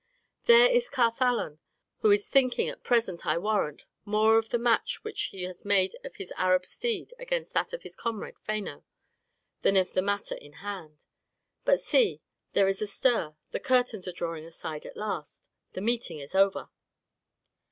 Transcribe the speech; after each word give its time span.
There 0.45 0.65
is 0.67 0.89
Carthalon, 0.89 1.59
who 1.99 2.09
is 2.09 2.27
thinking 2.27 2.67
at 2.67 2.83
present, 2.83 3.23
I 3.27 3.37
warrant, 3.37 3.85
more 4.03 4.39
of 4.39 4.49
the 4.49 4.57
match 4.57 5.03
which 5.03 5.25
he 5.25 5.43
has 5.43 5.63
made 5.63 5.95
of 6.03 6.15
his 6.15 6.33
Arab 6.37 6.65
steed 6.65 7.13
against 7.19 7.53
that 7.53 7.71
of 7.71 7.83
his 7.83 7.95
comrade 7.95 8.33
Phano, 8.39 8.83
than 9.61 9.77
of 9.77 9.93
the 9.93 10.01
matter 10.01 10.33
in 10.33 10.53
hand. 10.65 11.03
But 11.65 11.81
see, 11.81 12.19
there 12.53 12.67
is 12.67 12.81
a 12.81 12.87
stir, 12.87 13.35
the 13.51 13.59
curtains 13.59 14.07
are 14.07 14.11
drawing 14.11 14.43
aside 14.43 14.87
at 14.87 14.97
last, 14.97 15.49
the 15.73 15.81
meeting 15.81 16.17
is 16.17 16.33
over." 16.33 16.71